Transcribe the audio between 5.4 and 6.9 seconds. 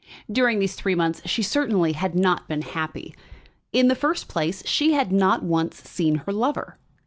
once seen her lover.